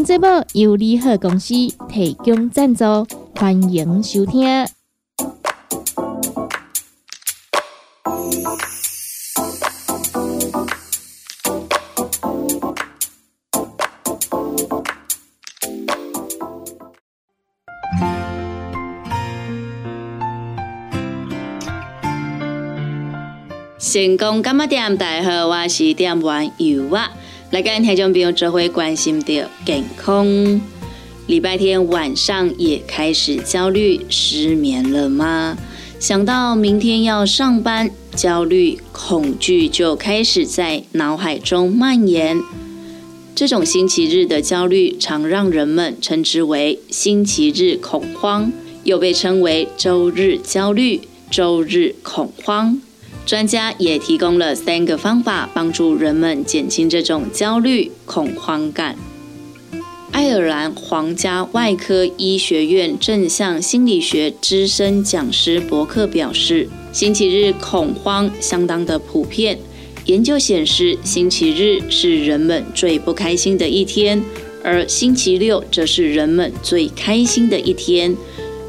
[0.00, 1.52] 本节目由利好公司
[1.86, 4.66] 提供赞助，欢迎收听。
[23.78, 24.96] 成功干嘛店？
[24.96, 27.10] 大家好，我是店员尤啊。
[27.50, 30.24] 来跟听众朋友这回关心的健康，
[31.26, 35.58] 礼拜天晚上也开始焦虑失眠了吗？
[35.98, 42.40] 想到明天要上班，焦虑恐惧就开始在脑海中蔓延。
[43.34, 48.52] 这种星期日的焦虑，常让人们称之为星期日恐慌，
[48.84, 52.80] 又被称为周日焦虑、周日恐慌。
[53.26, 58.96] 专家也提供了三个方法，帮助人们减轻这种焦虑恐慌感。
[60.10, 69.58] 爱尔兰皇家外科医学院正向心理学资深讲师伯克表示，星期日恐慌相当的普遍。
[70.06, 74.20] 研究显示，星期日是人们最不开心的一天，
[74.64, 78.16] 而星期六则是人们最开心的一天。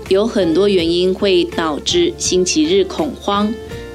[0.09, 3.51] 有很多原因会导致星期日恐慌。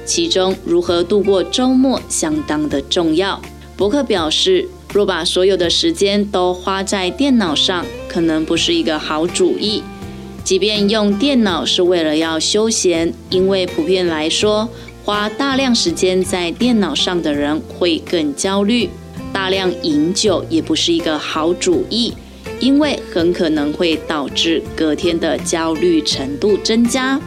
[0.07, 3.39] 其中，如何度过周末相当的重要。
[3.75, 9.83] 伯克表示，若把所有的时间都花在电脑上，可能不是一个好主意。
[10.45, 14.69] 即便用电脑是为了要休闲，因为普遍来说，
[15.03, 18.89] 花大量时间在电脑上的人会更焦虑。
[19.33, 22.13] 大量饮酒也不是一个好主意，
[22.61, 27.19] 因为很可能会导致隔天的焦虑程度增加。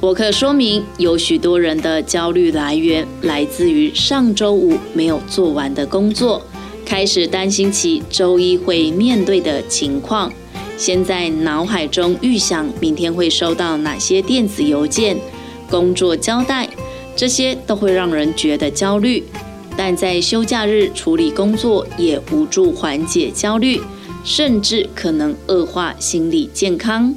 [0.00, 6.40] 博客说明，有许多人的焦虑来源来自于上周五没有做完的工作，
[6.86, 10.32] 开始担心起周一会面对的情况，
[10.76, 15.16] 先在脑海中预想明天会收到哪些电子邮件、
[15.68, 16.68] 工作交代，
[17.16, 19.24] 这些都会让人觉得焦虑。
[19.76, 23.80] 但在休假日处理工作也无助缓解焦虑，
[24.22, 27.12] 甚至可能恶化心理健康。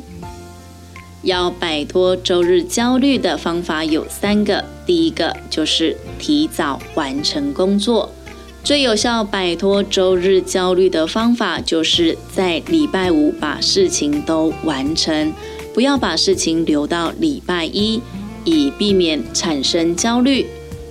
[1.23, 8.11] 要摆脱周日焦虑的方法有三个，第一个就是提早完成工作。
[8.63, 15.33] 最有效摆脱周日焦虑的方法，就是在礼拜五把事情都完成，
[15.73, 18.01] 不要把事情留到礼拜一，
[18.43, 20.45] 以避免产生焦虑。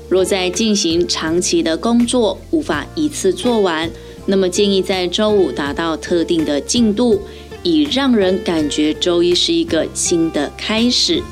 [0.08, 3.88] 若在进行长期的工作无法一次做完，
[4.26, 7.20] 那么建议在周五达到特定的进度。
[7.62, 11.22] 以让人感觉周一是一个新的开始。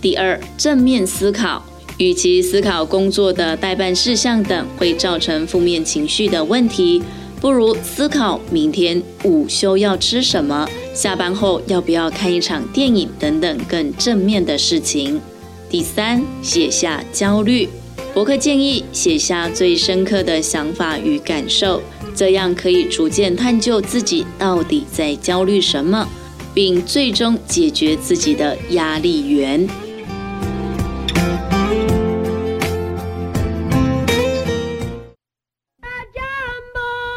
[0.00, 1.64] 第二，正面思考，
[1.98, 7.02] 与其思考工作的代办事项等会造成负面情绪的问题，
[7.40, 15.20] 不如思考明天午休要吃什么，下班后要不要看一场电影等等更正面的事情。
[15.68, 17.68] 第三，写下焦虑。
[18.14, 21.80] 博客建议写下最深刻的想法与感受。
[22.18, 26.04] 这样可以逐渐探究自己到底在焦虑什么，
[26.52, 29.64] 并最终解决自己的压力源。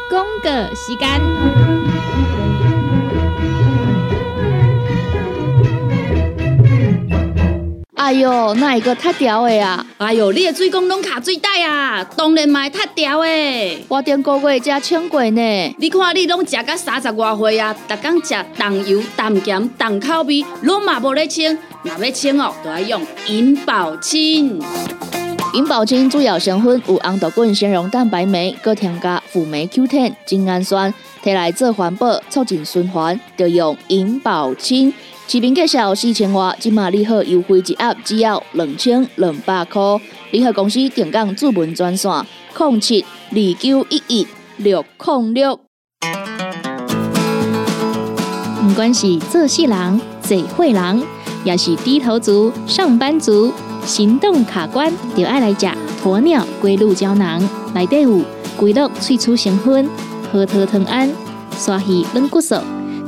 [0.08, 1.41] 公个时间。
[8.02, 9.86] 哎哟，那一个太屌的呀！
[9.96, 13.86] 哎哟，你的水工拢卡最大呀，当然买太屌的。
[13.86, 15.74] 我顶个月才称过呢。
[15.78, 21.56] 你看你拢食到三十外岁啊，逐天食重油、重咸、重口味，拢嘛无咧称。
[21.84, 24.60] 若要称哦，都要用银保清。
[25.54, 34.92] 银保清主要成分有红豆根、纤溶蛋白酶，搁添加辅酶 Q10、精氨酸，摕来做环保、促进循环，就用银保清。
[35.28, 39.80] 视频介绍四千瓦，今马利好优惠一盒只要两千两百块。
[40.30, 42.10] 利好公司定岗主文专线：
[42.58, 44.26] 零七二九一一
[44.58, 45.58] 六零六。
[48.60, 51.02] 不管是做事人、嘴会人，
[51.44, 53.52] 也是低头族、上班族，
[53.86, 55.66] 行动卡关，就爱来吃
[56.02, 57.42] 鸵鸟龟鹿胶囊。
[57.74, 58.20] 内底有
[58.56, 59.88] 龟鹿萃取成分，
[60.30, 61.10] 核桃藤胺，
[61.56, 62.56] 刷鱼软骨素，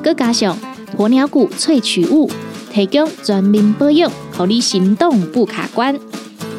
[0.03, 0.57] 搁加上。
[0.97, 2.31] 鸵鸟骨萃取物，
[2.73, 5.99] 提供全面保养，让你行动不卡关。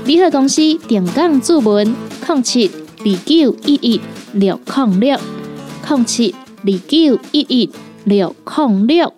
[0.06, 1.96] 联合公司定岗注文：
[2.28, 2.70] 零七
[3.00, 4.02] 二九一一
[4.34, 5.18] 六零六
[5.90, 7.70] 零七二九一一
[8.04, 9.14] 六零六。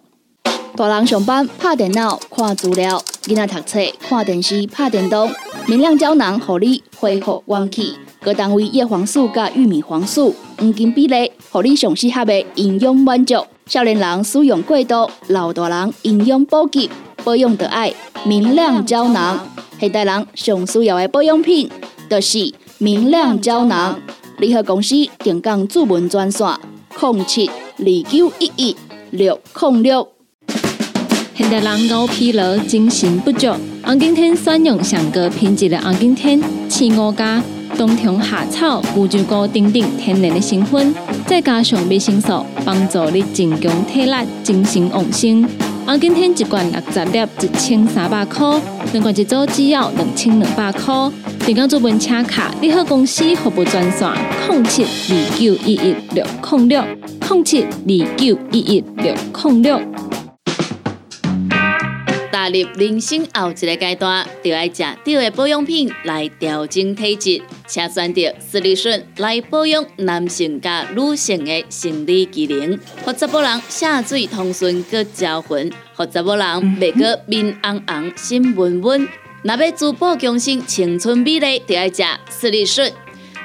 [0.75, 5.29] 大人上班拍电脑看资料，囡仔读册看电视拍电动，
[5.65, 7.95] 明亮胶囊让你恢复元气。
[8.21, 13.35] 各单位叶黄素加玉米黄素黄金比例，让你上适合的营养满足。
[13.67, 16.89] 少年人使用过度，老大人营养补给
[17.25, 17.93] 保养的爱
[18.25, 19.45] 明亮胶囊。
[19.77, 21.69] 现代人上需要的保养品，
[22.09, 23.99] 就是明亮胶囊。
[24.37, 26.47] 联合公司定岗主文专线：
[26.97, 28.75] 零七二九一一
[29.11, 30.07] 六零六。
[31.35, 33.47] 现代人熬疲劳、精神不足，
[33.83, 37.43] 红景天选用上个品质的红景天，青五加
[37.77, 40.93] 冬虫夏草、乌鸡膏等等天然的成分，
[41.27, 45.47] 再加上维生素，帮助你增强体力、精神旺盛。
[45.85, 48.59] 红景天一罐六十粒，一千三百块；
[48.91, 50.93] 两罐一组只要两千两百块。
[51.45, 54.09] 订购做本车卡，你好公司服务专线：
[54.49, 56.83] 零七二九一一六零六
[57.29, 59.13] 零七二九一一六
[59.43, 59.79] 零六。
[62.31, 76.45] 踏入人生后一个阶段，就要食对的保养品来调整体质，请选择斯利顺来保养男性加女性的生理机能，或查某人下水通顺个招魂，或查某人
[76.79, 79.07] 袂个面红红心温温。
[79.43, 82.91] 若要珠宝强身、青春美丽，就要食斯利顺。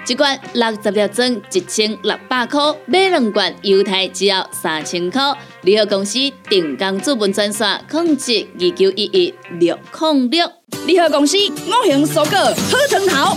[0.08, 5.22] 一罐六十粒装，一千六百块；买两罐，犹太只要三千块。
[5.62, 10.50] 联合公司定岗资本专线：控制二九一一六零六。
[10.86, 13.36] 联合公司五行蔬果好汤头，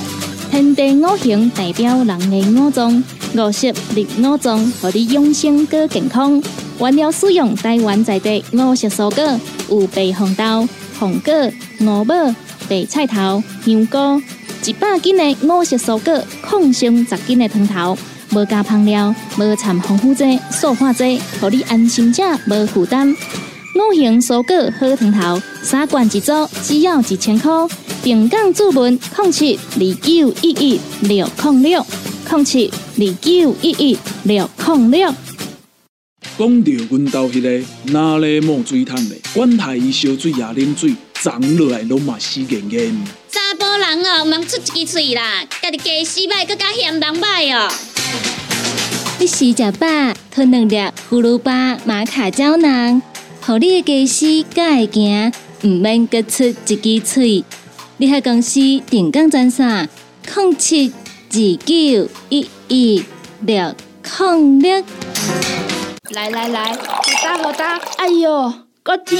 [0.51, 3.03] 天地五行代表人的五脏，
[3.35, 6.41] 五色绿五脏，让你养生更健康。
[6.79, 9.39] 原料使用台湾在地五色蔬果，
[9.69, 11.33] 有白红豆、红果、
[11.81, 12.13] 五宝、
[12.69, 14.21] 白菜头、香菇。
[14.65, 17.97] 一百斤的五色蔬果，抗性十斤的汤头，
[18.31, 23.09] 无加香料，无掺防腐剂、塑化剂，让你安心吃，无负担。
[23.09, 26.31] 五行蔬果好汤头，三罐一组，
[26.63, 27.51] 只要一千块。
[28.05, 31.83] 平港注文：零七二九一一六零六
[32.29, 35.11] 零七二九一一六零六。
[36.37, 42.81] 讲到阮兜迄个哪里冒水桶的，管他伊烧水也啉水，长落来拢嘛死严严。
[43.79, 45.43] 人哦，唔通出一支嘴啦！
[45.59, 47.73] 家己家洗歹，更加嫌人歹哦。
[49.19, 49.87] 你洗食饱，
[50.29, 50.75] 吞两粒
[51.09, 53.01] 葫芦巴、马卡胶囊，
[53.41, 57.43] 互你的家洗更会行，毋免各出一支嘴。
[57.97, 58.59] 你喺公司
[58.89, 59.87] 定岗专线？
[60.27, 60.91] 零七
[61.31, 63.05] 二九一一
[63.39, 63.73] 六
[64.19, 64.83] 零六。
[66.09, 67.77] 来来来，好打好打！
[67.95, 68.53] 哎呦，
[68.83, 69.17] 够痛！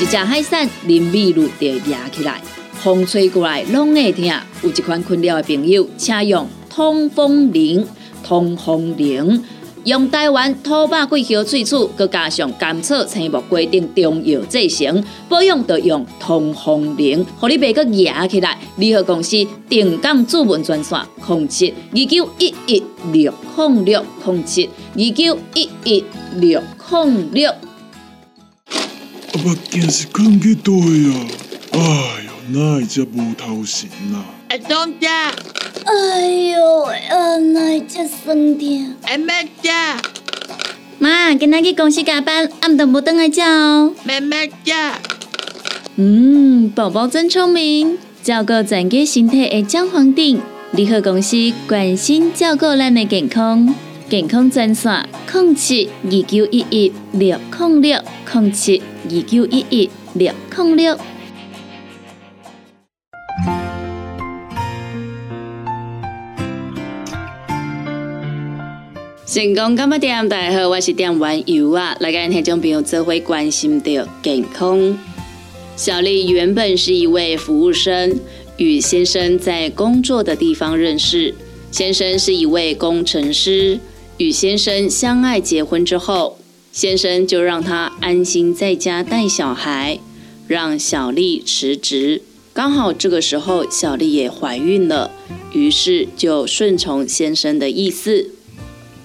[0.00, 2.40] 一只海扇林密路就压起来。
[2.82, 4.24] 风吹过来拢会疼，
[4.62, 7.86] 有一款困扰的朋友，请用通风铃。
[8.22, 9.44] 通风铃
[9.84, 18.58] 用台湾土八桂香萃取，佮加上甘草、青木规定中药制成，保养要用通风铃，互你袂佮压起来。
[18.76, 26.04] 联合公司定岗主文专线：零七二九一一六零六零七二九一一
[26.36, 27.50] 六零六。
[27.50, 31.26] 阿爸，今是讲几多呀？
[31.72, 32.20] 哎。
[32.46, 34.20] 哪一只无头神啊？
[34.54, 35.08] 阿东姐，
[35.84, 38.94] 哎呦，啊，哪一只酸痛？
[39.02, 39.72] 阿妹姐，
[41.00, 43.92] 妈，今仔去公司加班，暗顿无等来叫哦。
[44.04, 44.72] 妹妹姐，
[45.96, 50.40] 嗯，宝宝真聪明，照顾整个身体的姜黄顶。
[50.70, 53.74] 联合公司关心照顾咱的健康，
[54.08, 58.00] 健康专线：零七二九一一六零六
[58.32, 58.80] 零七
[59.10, 60.96] 二九一一六零六。
[69.34, 70.28] 成功干么店？
[70.28, 71.96] 大家好，我是店员尤啊。
[71.98, 74.96] 来跟听众朋友做会关心的健康。
[75.74, 78.16] 小丽原本是一位服务生，
[78.58, 81.34] 与先生在工作的地方认识。
[81.72, 83.80] 先生是一位工程师，
[84.18, 86.38] 与先生相爱结婚之后，
[86.70, 89.98] 先生就让他安心在家带小孩，
[90.46, 92.22] 让小丽辞职。
[92.52, 95.10] 刚好这个时候，小丽也怀孕了，
[95.52, 98.30] 于是就顺从先生的意思。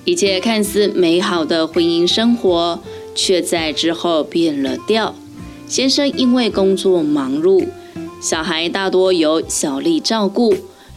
[0.10, 2.82] 一切看似美好的婚姻生活，
[3.14, 5.14] 却在之后变了调。
[5.68, 7.68] 先生因为工作忙碌，
[8.20, 10.56] 小孩大多由小丽照顾。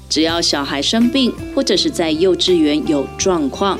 [0.08, 3.78] 只要小孩生病或者是在幼稚园有状况，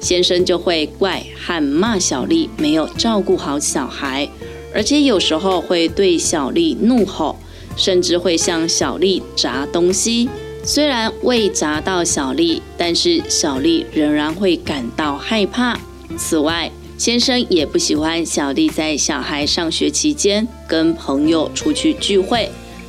[0.00, 4.28] 先生就会怪和骂小丽没有照顾好小孩，
[4.74, 7.38] 而且有时候会对小丽怒吼，
[7.74, 10.28] 甚至会向小丽砸东西。
[10.66, 15.78] 虽然未砸到小丽，但是小丽仍然会感到害怕。
[16.16, 22.48] 此外，先生也不喜欢小丽在小孩上学期间跟朋友出去聚会。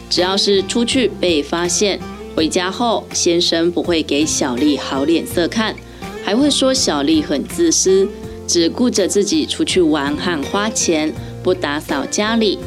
[0.10, 2.00] 只要是出去被发现，
[2.34, 5.75] 回家后先生不会给小丽好脸色看，
[6.24, 8.08] 还会说小丽很自私，
[8.48, 11.13] 只顾着自己出去玩和花钱，
[11.44, 12.58] 不打扫家里。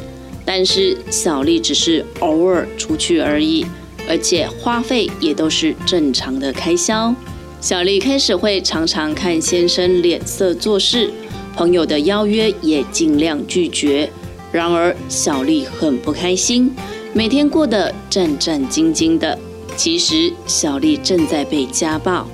[0.45, 3.65] 但是小丽只是偶尔出去而已。
[4.09, 7.13] 而且花费也都是正常的开销。
[7.61, 11.11] 小丽开始会常常看先生脸色做事，
[11.55, 14.09] 朋友的邀约也尽量拒绝。
[14.51, 16.73] 然而小丽很不开心，
[17.13, 19.37] 每天过得战战兢兢的。
[19.77, 22.27] 其实小丽正在被家暴，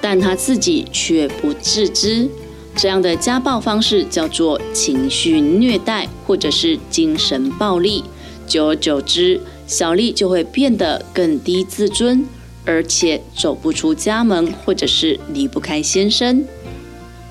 [0.00, 2.26] 但她自己却不自知。
[2.74, 8.02] 这样的家暴方式叫做情绪虐待，或者是精神暴力。
[8.46, 12.26] 久而久之，小丽就会变得更低自尊，
[12.64, 16.42] 而且走不出家门，或者是离不开先生。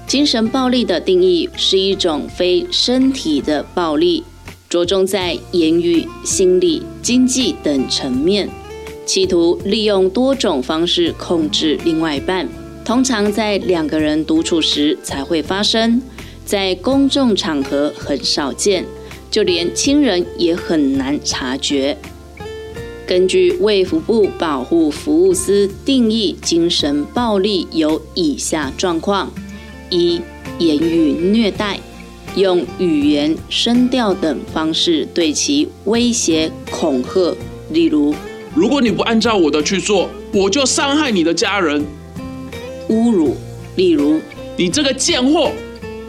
[0.06, 4.24] 精神暴力的定义是一种非身体的暴力，
[4.70, 8.48] 着重在言语、心理、经济等层面，
[9.06, 12.48] 企图利用多种方式控制另外一半。
[12.86, 16.00] 通常在两个人独处时才会发生，
[16.46, 18.86] 在公众场合很少见。
[19.30, 21.98] 就连亲人也很难察觉。
[23.08, 29.32] 根据卫福部保护服务司定义，精神暴力有以下状况：
[29.90, 30.20] 一、
[30.60, 31.80] 言语虐待，
[32.36, 37.34] 用语言、声调等方式对其威胁、恐吓，
[37.72, 38.14] 例如
[38.54, 41.82] “如果你不按照我的去做，我就伤害你的家人”；
[42.90, 43.38] 侮辱，
[43.78, 44.20] 例如
[44.58, 45.54] “你这个贱货，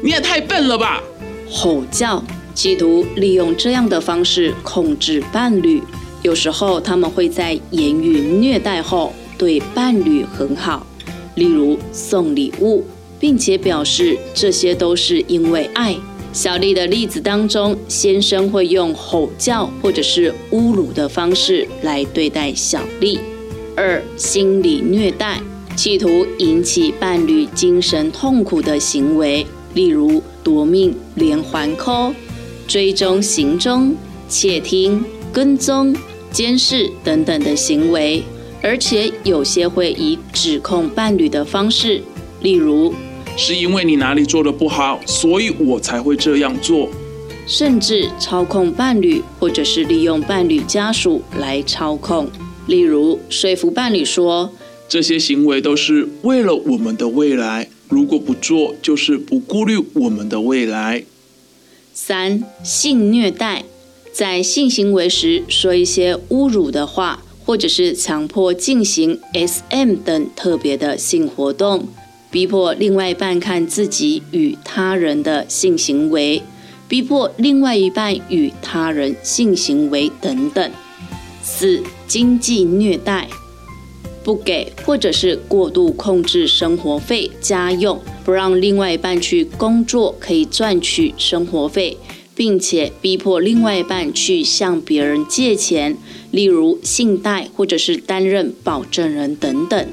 [0.02, 1.00] 你也太笨了吧”；
[1.48, 2.20] 吼叫。
[2.54, 5.80] 企图利用这样的方式控制伴侣，
[6.22, 10.86] 有时候他们会在言语虐待后对伴侣很好，
[11.36, 12.84] 例如送礼物，
[13.20, 15.94] 并且表示这些都是因为爱。
[16.32, 23.18] 小丽的例子当中，先生会用吼叫或者是侮辱的方式来对待小丽。
[23.74, 25.40] 二、心理虐待，
[25.74, 32.12] 企图引起伴侣精神痛苦的行为，例如夺命连环 call。
[32.66, 33.96] 追踪行踪、
[34.28, 35.96] 窃听、跟踪、
[36.30, 38.22] 监视等等的行为，
[38.62, 42.02] 而且有些会以指控伴侣的方式，
[42.42, 42.94] 例如
[43.36, 46.88] 是因为你哪里做的不好，所以我才会这样做，
[47.46, 52.28] 甚至操控伴侣，或者是利用伴侣家属来操控，
[52.66, 54.52] 例如说服伴侣说
[54.88, 61.04] 这些行为都是为了我们的未来，如果不做，就是不顾虑我们的未来。
[61.94, 63.64] 三、性虐待，
[64.18, 71.86] 在性行为时说一些侮辱的话，或者是强迫进行 S.M 等特别的性活动，
[72.28, 76.42] 逼迫另外一半看自己与他人的性行为，
[76.88, 80.68] 逼迫另外一半与他人性行为等等。
[81.40, 83.28] 四、经济虐待。
[84.24, 91.96] 不给，或者是过度控制生活费、家用，不让另外一半去工作可以赚取生活费，
[92.38, 95.98] 并且逼迫另外一半去向别人借钱，
[96.30, 99.88] 例如信贷或者是担任保证人等等。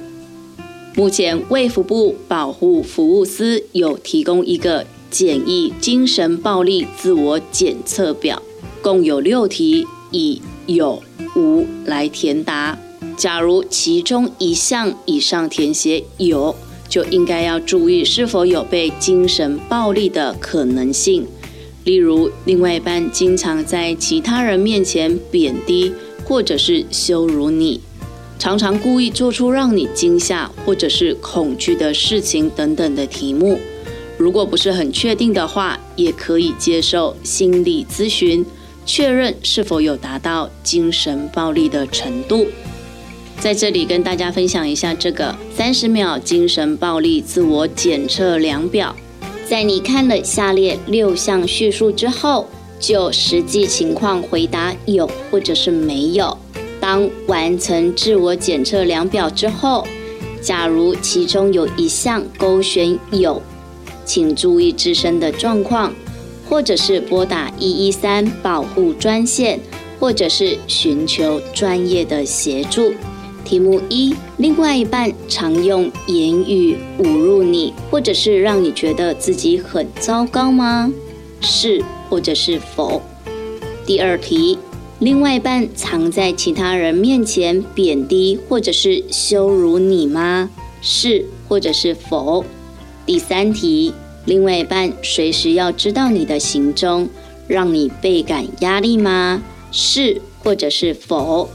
[0.96, 8.40] 目前卫福部保护服务司有提供一个简易精神暴力自我检测表，
[8.80, 11.02] 共有六题，以有
[11.36, 12.78] 无来填答。
[13.18, 16.56] 假如其中一项以上填写有，
[16.88, 21.26] 就应该要注意是否有被精神暴力的可能性。
[21.86, 25.94] 例如，另外一半经常在其他人面前贬低
[26.26, 27.80] 或者是羞辱你，
[28.40, 33.60] 常常故意做出让你惊吓或者是恐惧的事情等等的题目。
[34.18, 38.44] 如果不是很确定的话，也可以接受心理咨询，
[38.84, 42.48] 确认是否有达到精神暴力的程度。
[43.40, 48.96] 在这里跟大家分享一下这个三十秒精神暴力自我检测量表。
[49.48, 52.48] 在你看了下列六项叙述之后，
[52.80, 56.36] 就实际情况回答有或者是没有。
[56.80, 59.88] 当完成自我检测量表之后，
[60.42, 63.40] 假如其中有一项勾选有，
[64.04, 65.94] 请注意自身的状况，
[66.50, 69.60] 或者是拨打一一三保护专线，
[70.00, 72.94] 或者是寻求专业的协助。
[73.46, 80.92] 题目一：另外一半常用言语侮辱你，或者是让你觉得自己很糟糕吗？
[81.40, 83.02] 是或者是否？
[83.86, 84.58] 第二题：
[85.00, 90.50] 另外一半常在其他人面前贬低或者是羞辱你吗？
[90.82, 92.44] 是或者是否？
[93.06, 93.94] 第三题：
[94.26, 97.08] 另外一半随时要知道你的行踪，
[97.48, 99.44] 让你倍感压力吗？
[99.72, 101.48] 是或者是否？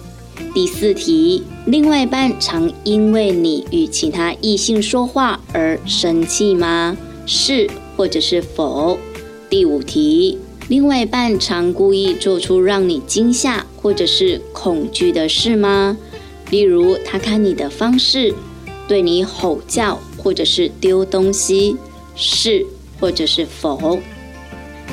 [0.54, 6.96] 第四题：另外一半常因为你与其他异性说话而生气吗？
[7.26, 8.98] 是或者是否？
[9.48, 10.36] 第五题：
[10.66, 15.96] 另外一半常故意做出让你惊吓或者是恐惧的事吗？
[16.50, 18.34] 例如他看你的方式，
[18.88, 20.00] 对你吼叫。
[20.18, 21.76] 或者是丢东西，
[22.14, 22.66] 是
[22.98, 23.98] 或者是否？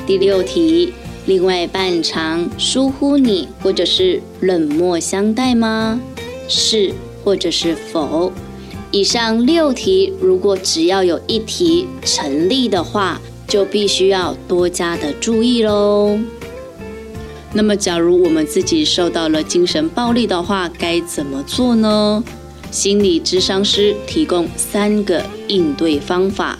[0.05, 0.93] 第六题，
[1.25, 5.99] 另外一半常疏忽你，或者是冷漠相待吗？
[6.47, 8.31] 是或者是否？
[8.91, 16.17] 以上六题，如果只要有一题成立的话，就必须要多加的注意喽。
[17.53, 22.23] 那么，假如我们自己受到了精神暴力的话，该怎么做呢？
[22.69, 26.57] 心理咨商师提供三个应对方法：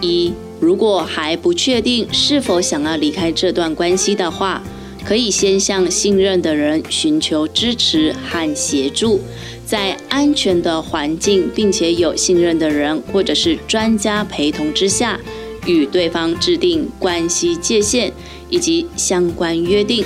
[0.00, 4.62] 一，如果还不确定是否想要离开这段关系的话，
[5.04, 9.20] 可以先向信任的人寻求支持和协助，
[9.66, 15.20] 在安全的环境并且有信任的人或者是专家陪同之下，
[15.66, 18.12] 与对方制定关系界限
[18.48, 20.04] 以及相关约定，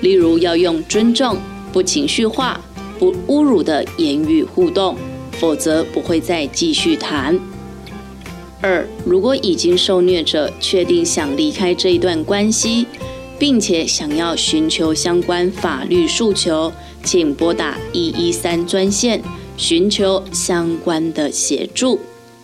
[0.00, 1.38] 例如要用尊重、
[1.72, 2.60] 不情绪化。
[2.98, 4.94] 不侮辱的言语互动，
[5.38, 7.40] 否则不会再继续谈。
[8.60, 12.84] 二，如果已经受虐者确定想离开这一段关系，
[13.40, 16.70] 并且想要寻求相关法律诉求，
[17.02, 19.22] 请拨打一一三专线，
[19.56, 21.98] 寻求相关的协助。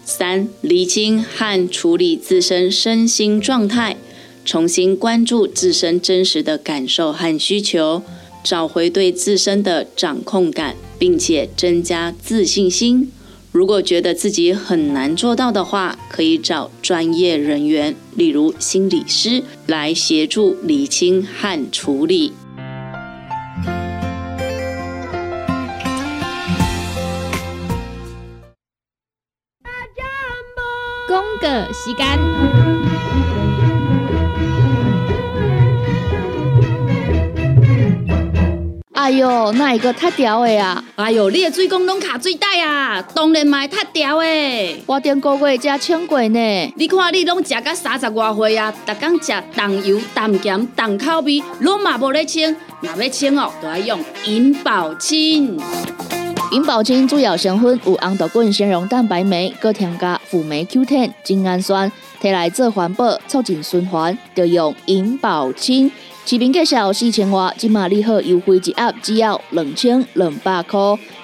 [0.06, 3.96] 三，厘清和处理自身身心状态，
[4.44, 8.02] 重新关注自身真实的感受和需求。
[8.42, 13.10] 找回对自身的掌控感，并且增加自信心。
[13.56, 22.34] 如果觉得自己很难做到的话，可以找专业人员，例如心理师，来协助理清和处理。
[31.08, 32.75] 公个时间。
[39.06, 40.82] 哎哟，那一个太屌的啊！
[40.96, 44.82] 哎哟，你的水工拢卡最大啊，当然嘛太屌的。
[44.84, 46.72] 我顶个月才称过呢。
[46.74, 52.56] 你看你拢食到三十外岁啊，逐天食重油、重咸、重口味，拢嘛无咧称。
[52.80, 55.56] 若要称哦，都要用银保清。
[56.50, 61.90] 银保清主要成分有红豆滚、纤溶蛋白酶，搁添加辅酶 Q10、精氨酸，
[62.20, 65.90] 摕来做环保、促进循环，就用银保清。
[66.24, 70.78] 市面介绍四千瓦，今马利好优惠一盒只要两千两百块。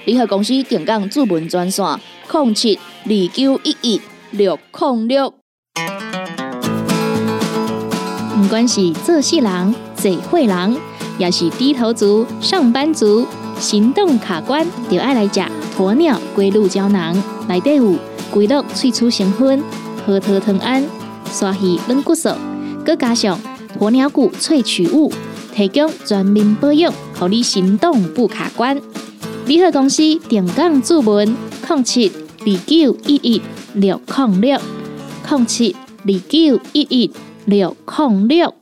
[0.04, 1.84] 联合公司定岗主文专线：
[2.32, 4.00] 零七二九一一
[4.30, 5.34] 六零六。
[8.40, 10.76] 不管是做事人、做会人，
[11.18, 13.26] 也是低头族、上班族，
[13.58, 15.40] 行动卡关，就爱来吃
[15.76, 17.20] 鸵鸟龟鹿胶囊。
[17.48, 17.96] 内底有
[18.30, 19.62] 龟鹿萃取成分，
[20.04, 20.84] 核桃藤胺、
[21.30, 22.30] 刷鱼软骨素，
[22.84, 23.38] 再加上。
[23.80, 25.10] 鸵鸟骨萃取物
[25.54, 28.78] 提供全面保养，让你行动不卡关。
[29.46, 31.34] 联合公司定岗注文：
[31.68, 34.60] 零七二九一一六零六
[35.28, 37.10] 零七二九一一
[37.46, 38.61] 六零六。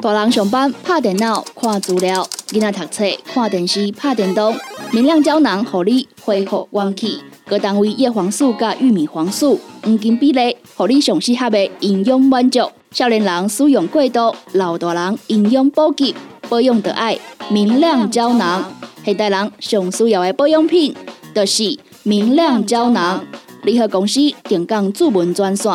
[0.00, 4.54] 大人上班拍电脑看资料，囡仔读册看电视拍电动，
[4.92, 7.18] 明亮胶囊让你恢复元气。
[7.44, 12.60] 各单位叶黄素加玉米黄素黄金比例，让你上适合的营养满足。
[12.92, 16.14] 少年人使用过度，老大人营养补给
[16.48, 17.18] 保养的爱
[17.50, 18.72] 明亮胶囊。
[19.04, 20.94] 现代人上需要的保养品，
[21.34, 23.24] 就是明亮胶囊。
[23.64, 25.72] 联合公司电讲主文专线：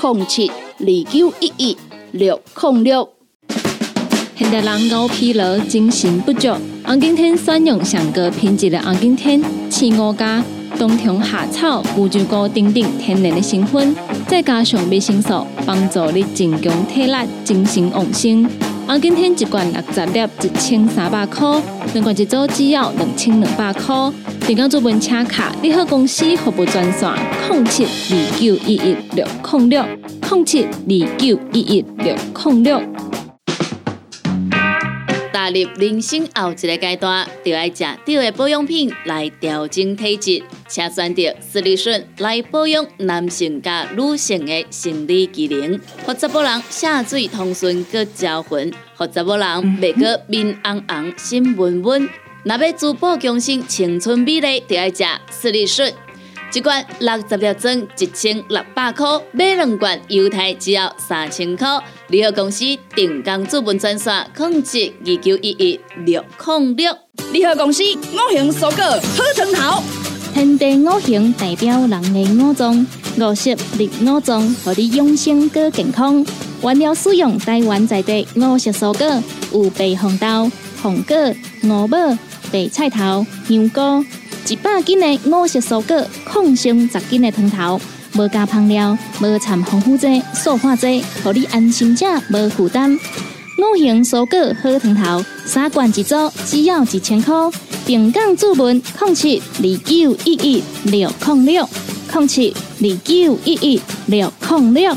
[0.00, 1.76] 零七二九一一
[2.12, 3.13] 六零六。
[4.44, 6.54] 现代人熬疲劳，精神不足。
[6.84, 10.44] 红景天选用上个品质的红景天，青五加。
[10.78, 18.44] 冬虫夏草、乌鸡菇等等天然的成分，再加上维生素，帮助你增强体力、精神旺盛。
[18.86, 21.58] 啊，今天一罐六十粒，一千三百块；
[21.94, 23.94] 两罐一组，只要两千两百块。
[24.46, 27.10] 订购做文车卡，你好公司服务专线：
[27.50, 29.82] 零七二九一一六零六
[30.30, 32.93] 零七二九一一六零六。
[35.34, 49.46] 踏入人生后一个阶段，就要食对的保养品来调整体质，请选择斯利顺来保养男性加女性的生理机能，或查某人下水通顺个招魂，或查某人
[49.80, 52.08] 袂个面红红心温温。
[52.44, 55.92] 若要珠宝强身、青春美丽，就要食斯利顺。
[56.54, 61.66] 一罐六十粒装，一千六百块；买两罐，犹太只要三千块。
[62.06, 62.64] 联合公司
[62.94, 66.96] 定岗资本专线：控制二九一一六零六。
[67.32, 69.82] 联合公司五行蔬果好藤头，
[70.32, 72.86] 天地五行代表人的五脏，
[73.18, 76.24] 五色绿五脏，互你养生更健康。
[76.62, 80.48] 原料使用台湾在地五色蔬果，有白红豆、
[80.80, 81.16] 红果、
[81.64, 81.98] 五宝、
[82.52, 84.04] 白菜头、香菇。
[84.46, 87.80] 一百斤的五色蔬果，抗性十斤的汤头，
[88.14, 92.92] 无加香料，无掺防腐剂、塑化剂，互你安心吃，无负担。
[92.92, 97.34] 五行蔬果好汤头，三罐一组，只要一千块。
[97.86, 101.68] 平港注文控七二九一一六控六
[102.10, 104.94] 控七二九一一六控六。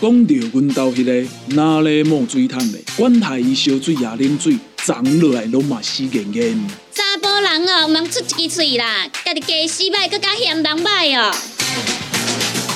[0.00, 6.83] 讲到阮兜迄个哪里冒水桶的，管他伊烧水也啉水，长落来拢嘛死严严。
[6.94, 11.34] 查甫人哦，毋通出一支喙啦，家己家洗歹，更加嫌人歹哦。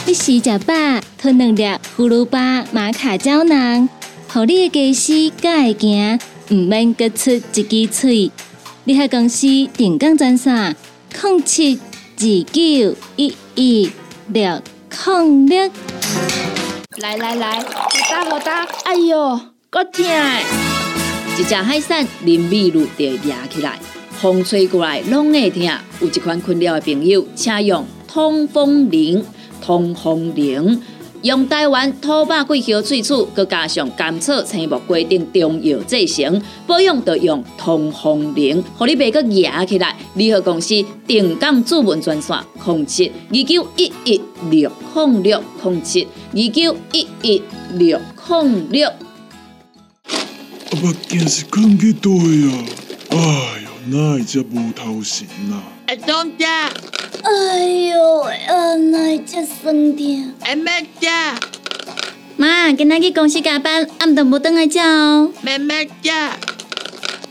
[0.07, 0.74] 你食食饱，
[1.16, 1.62] 吞两粒
[1.96, 3.88] 葫芦巴、玛卡胶囊，
[4.26, 6.18] 互你的家洗才会行，
[6.50, 8.33] 毋免各出一支喙。
[8.83, 10.74] 你喺公司定岗赞啥？
[11.22, 11.78] 零七
[12.16, 12.20] 二
[12.52, 13.92] 九一一
[14.28, 14.61] 六
[15.07, 15.70] 零六。
[16.96, 17.64] 来来来，好
[18.11, 20.04] 打好打，哎哟，够痛！
[21.38, 23.78] 一只海扇林密路就压起来，
[24.20, 25.62] 风吹过来拢会疼。
[26.00, 29.24] 有一款困扰的朋友，请用通风铃。
[29.61, 30.81] 通风铃
[31.22, 39.96] 用台湾土白桂花萃取，佮加上甘草、青木规定中药制成，保养要用通风铃，互你袂佮压起来。
[40.14, 47.42] 联合公司定岗主文专线：零七二九一一六控六零七二九一一
[47.74, 48.88] 六零六。
[50.70, 52.64] 阿目镜是放去倒呀？
[53.11, 55.64] 哎，哪会遮无头神啊？
[55.87, 56.68] 阿东家，
[57.22, 60.33] 哎哟，啊，哪会遮酸痛？
[60.40, 61.35] 阿妹家，
[62.37, 65.33] 妈，今仔去公司加班，暗顿无转来食哦。
[65.40, 66.37] 妹妹家，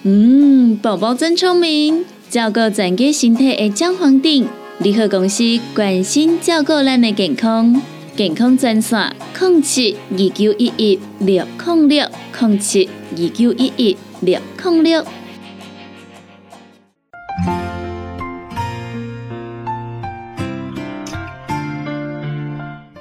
[0.02, 4.48] 嗯，宝宝真聪明，照顾全家身体的姜黄锭。
[4.80, 5.43] 联合公司
[5.76, 7.80] 关心照顾咱的健康，
[8.15, 12.08] 健康专线：零七二九一一六零六
[12.39, 15.06] 零七二九一一六零六。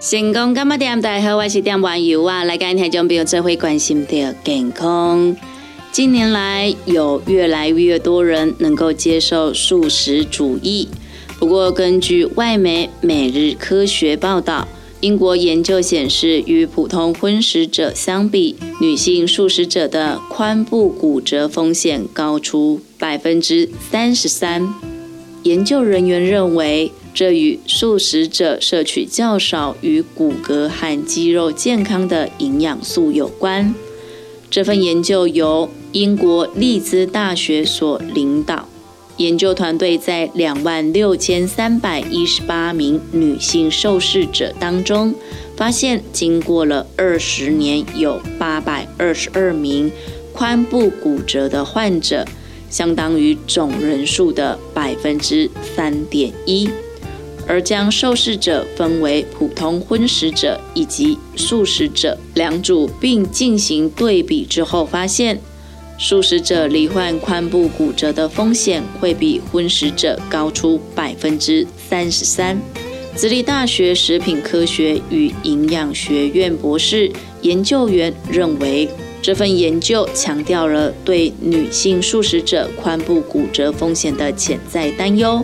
[0.09, 1.01] 成功干嘛店？
[1.01, 5.37] 大家好，我是店网友啊，来跟听众朋友这会关心的健康。
[5.91, 10.87] 近年来，有越来越多人能够接受素食主义。
[11.41, 14.69] 不过，根据外媒《每日科学》报道，
[15.01, 24.73] 英国研究显示，与普通荤食者相比，女性素食者的髋部骨折风险高出百分之三十三。
[25.43, 26.93] 研究人员认为。
[27.17, 33.75] 这与素食者摄取较少与骨骼和肌肉健康的营养素有关。
[34.51, 38.69] 这份研究由英国利兹大学所领导，
[39.17, 45.15] 研究团队在两万六千三百一十八名女性受试者当中，
[45.57, 49.91] 发现经过了二十年，有八百二十二名
[50.35, 52.27] 髋部骨折的患者，
[52.69, 56.69] 相当于总人数的百分之三点一。
[57.47, 65.41] 而将受试者分为普通荤食者以及素食者两组，并进行对比之后，发现
[65.99, 72.61] 素食者罹患髋部骨折的风险会比荤食者高出百分之三十三。
[73.17, 78.87] 直立大学食品科学与营养学院博士研究员认为，
[79.23, 85.43] 这份研究强调了对女性素食者髋部骨折风险的潜在担忧。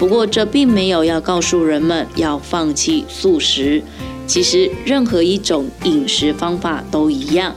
[0.00, 3.82] 不过，这并没有要告诉人们要放弃素食。
[4.26, 7.54] 其实，任何一种饮食方法都一样。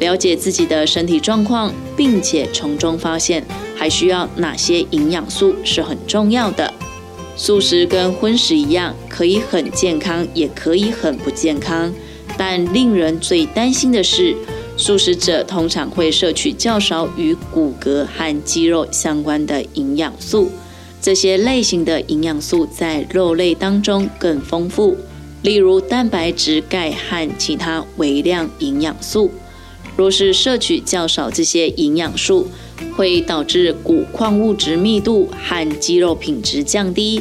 [0.00, 3.44] 了解自己的身体状况，并且从中发现
[3.76, 6.72] 还需要哪些营养素是很重要的。
[7.36, 11.92] 素食跟荤食一样，可以很健康，也可以很不健康。
[12.38, 14.34] 但令人最担心的是，
[14.78, 20.50] 素食者通常会摄取较少与骨骼和肌肉相关的营养素。
[21.04, 24.96] 这些类型的营养素在肉类当中更丰富，
[25.42, 29.30] 例如蛋白质、钙和其他微量营养素。
[29.98, 32.48] 若是摄取较少这些营养素，
[32.96, 37.20] 会导致骨矿物质密度和肌肉品质降低，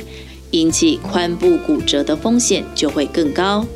[0.52, 3.68] 引起髋部骨折的风险就会更高。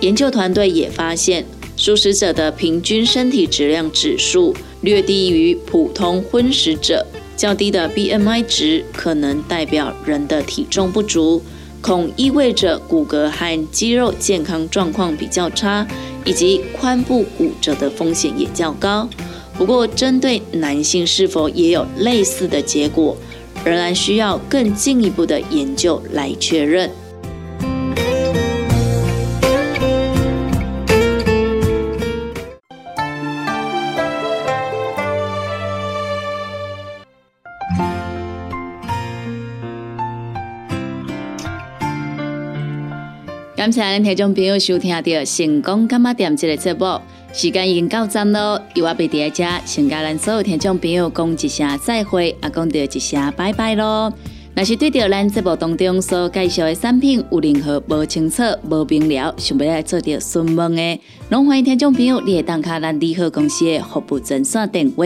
[0.00, 11.42] 研究团队也发现，素食者的平均身体质量指数略低于普通荤食者，较低的 BMI 值可能代表人的体重不足，
[11.80, 15.86] 恐意味着骨骼和肌肉健康状况比较差。
[16.24, 19.06] 以及髋部骨折的风险也较高。
[19.58, 23.14] 不过，针对男性是否也有类似的结果，
[23.62, 26.90] 仍然需要更进一步的研究来确认。
[43.64, 45.00] 感谢咱听众朋友收听到
[45.36, 47.00] 《成功干嘛店》这个节目，
[47.32, 54.12] 时间已经到站咯，由我贝在遮，先甲咱所有听众朋友讲一声再会，也讲到一声拜拜咯。
[54.54, 61.00] 若是对着咱节目当中所介绍的产品有任何无清楚、无明了，想要来做着询问的，
[61.30, 65.04] 拢欢迎听众朋友你打卡咱利好公司的服务专线电话，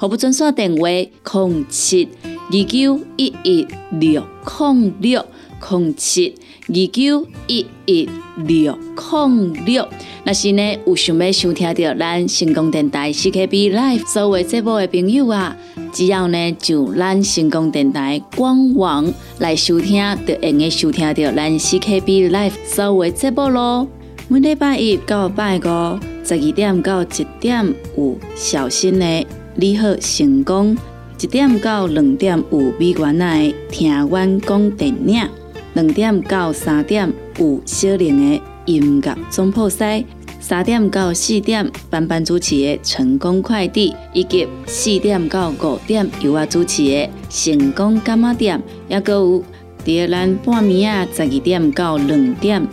[0.00, 5.26] 服务专线电话：零七二九一一六零六
[5.70, 6.34] 零七。
[6.68, 8.08] 二九一一
[8.46, 9.88] 六零六，
[10.24, 15.56] 那是呢有想要收听到咱成功电台 CKB Live 所有节目的朋友啊，
[15.92, 23.88] 只要呢就咱成功电台官网来收听，就用个收听到咱 CKB Live 所有节目咯。
[24.28, 30.76] 每礼拜一到拜五十二点到一点有小新的你好成功，
[31.18, 35.26] 一点到两点有美元的听阮讲电影。
[35.74, 40.06] 两点到三点有小玲的音乐总铺西，
[40.40, 49.44] 三点到四点班班主持的成功快递，以及四点到五点由我主持的成功干妈店，也个有
[49.84, 52.66] 第二咱半暝啊十二点到两点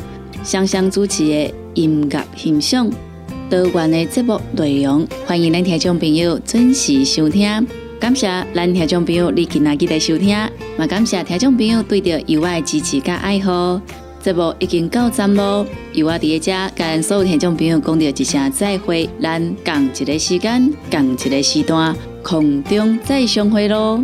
[0.44, 2.90] 香香主持的音乐欣赏，
[3.50, 7.85] 多元的节目内容，欢迎咱听众朋友准时收听。
[8.00, 10.38] 感谢咱听众朋友你今仔日来收听，
[10.78, 13.80] 也感谢听众朋友对着意外支持甲爱护。
[14.22, 24.04] 节目已经到站咯，由我伫遮跟所有听众朋友讲着一声再会，咱共一个时间，共一个时段，空中再相会咯。